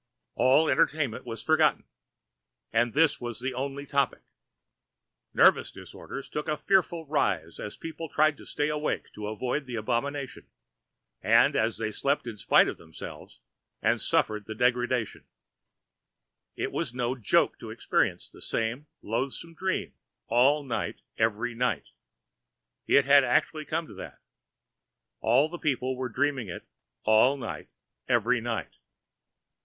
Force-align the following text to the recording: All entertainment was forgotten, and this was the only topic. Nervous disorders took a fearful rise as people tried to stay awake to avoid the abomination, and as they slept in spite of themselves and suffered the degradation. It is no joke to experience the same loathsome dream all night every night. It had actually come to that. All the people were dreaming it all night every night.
All 0.33 0.67
entertainment 0.67 1.27
was 1.27 1.43
forgotten, 1.43 1.83
and 2.73 2.91
this 2.91 3.21
was 3.21 3.39
the 3.39 3.53
only 3.53 3.85
topic. 3.85 4.23
Nervous 5.31 5.69
disorders 5.69 6.27
took 6.27 6.47
a 6.47 6.57
fearful 6.57 7.05
rise 7.05 7.59
as 7.59 7.77
people 7.77 8.09
tried 8.09 8.35
to 8.37 8.45
stay 8.47 8.69
awake 8.69 9.13
to 9.13 9.27
avoid 9.27 9.67
the 9.67 9.75
abomination, 9.75 10.47
and 11.21 11.55
as 11.55 11.77
they 11.77 11.91
slept 11.91 12.25
in 12.25 12.35
spite 12.37 12.67
of 12.67 12.79
themselves 12.79 13.41
and 13.79 14.01
suffered 14.01 14.45
the 14.47 14.55
degradation. 14.55 15.23
It 16.55 16.73
is 16.73 16.95
no 16.95 17.13
joke 17.15 17.59
to 17.59 17.69
experience 17.69 18.27
the 18.27 18.41
same 18.41 18.87
loathsome 19.03 19.53
dream 19.53 19.93
all 20.25 20.63
night 20.63 21.01
every 21.19 21.53
night. 21.53 21.89
It 22.87 23.05
had 23.05 23.23
actually 23.23 23.65
come 23.65 23.85
to 23.85 23.93
that. 23.93 24.17
All 25.19 25.47
the 25.47 25.59
people 25.59 25.95
were 25.95 26.09
dreaming 26.09 26.47
it 26.49 26.67
all 27.03 27.37
night 27.37 27.69
every 28.07 28.41
night. 28.41 28.77